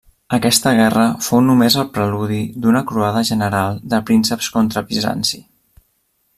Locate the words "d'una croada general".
2.65-3.79